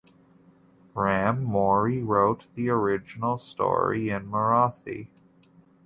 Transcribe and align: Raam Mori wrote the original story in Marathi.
Raam 0.95 1.43
Mori 1.43 2.01
wrote 2.01 2.47
the 2.55 2.69
original 2.71 3.37
story 3.37 4.09
in 4.09 4.31
Marathi. 4.31 5.09